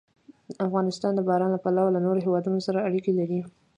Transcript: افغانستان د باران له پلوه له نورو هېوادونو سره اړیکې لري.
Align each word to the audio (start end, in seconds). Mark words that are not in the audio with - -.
افغانستان 0.67 1.11
د 1.15 1.19
باران 1.27 1.49
له 1.53 1.59
پلوه 1.63 1.93
له 1.95 1.99
نورو 2.05 2.23
هېوادونو 2.25 2.59
سره 2.67 2.85
اړیکې 2.87 3.11
لري. 3.19 3.39